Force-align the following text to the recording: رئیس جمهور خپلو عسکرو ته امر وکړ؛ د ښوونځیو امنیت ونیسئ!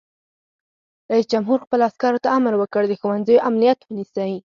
رئیس 1.11 1.27
جمهور 1.33 1.57
خپلو 1.65 1.83
عسکرو 1.89 2.23
ته 2.23 2.27
امر 2.37 2.53
وکړ؛ 2.57 2.83
د 2.87 2.93
ښوونځیو 3.01 3.43
امنیت 3.49 3.79
ونیسئ! 3.83 4.31